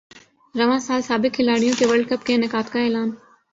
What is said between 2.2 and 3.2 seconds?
کے انعقاد کا اعلان